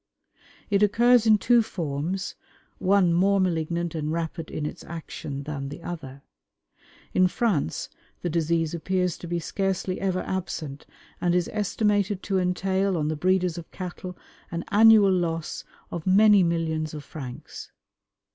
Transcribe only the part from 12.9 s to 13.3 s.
on the